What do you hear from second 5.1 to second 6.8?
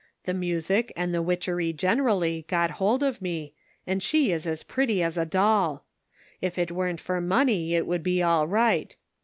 a doll. If it